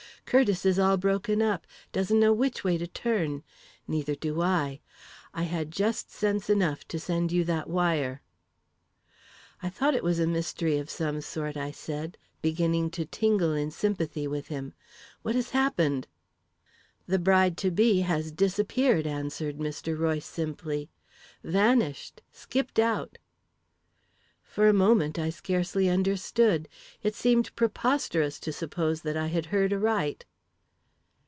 Curtiss 0.23 0.65
is 0.65 0.79
all 0.79 0.95
broken 0.95 1.41
up 1.41 1.67
doesn't 1.91 2.17
know 2.17 2.31
which 2.31 2.63
way 2.63 2.77
to 2.77 2.87
turn. 2.87 3.43
Neither 3.85 4.15
do 4.15 4.41
I. 4.41 4.79
I 5.33 5.43
had 5.43 5.71
just 5.71 6.09
sense 6.09 6.49
enough 6.49 6.87
to 6.87 6.99
send 7.01 7.33
you 7.33 7.43
that 7.43 7.69
wire." 7.69 8.21
"I 9.61 9.67
thought 9.67 9.93
it 9.93 10.05
was 10.05 10.19
a 10.19 10.27
mystery 10.27 10.77
of 10.77 10.89
some 10.89 11.19
sort," 11.19 11.57
I 11.57 11.71
said, 11.71 12.17
beginning 12.41 12.91
to 12.91 13.05
tingle 13.05 13.51
in 13.53 13.71
sympathy 13.71 14.25
with 14.25 14.47
him. 14.47 14.71
"What 15.21 15.35
has 15.35 15.49
happened?" 15.49 16.07
"The 17.07 17.19
bride 17.19 17.57
to 17.57 17.69
be 17.71 17.99
has 18.01 18.31
disappeared," 18.31 19.05
answered 19.05 19.57
Mr. 19.57 19.99
Royce 19.99 20.25
simply; 20.25 20.89
"vanished 21.43 22.21
skipped 22.31 22.79
out!" 22.79 23.17
For 24.45 24.67
a 24.67 24.73
moment, 24.73 25.17
I 25.17 25.29
scarcely 25.29 25.87
understood. 25.87 26.67
It 27.03 27.15
seemed 27.15 27.55
preposterous 27.55 28.37
to 28.41 28.51
suppose 28.51 29.03
that 29.03 29.15
I 29.15 29.27
had 29.27 29.45
heard 29.45 29.71
aright. 29.71 30.25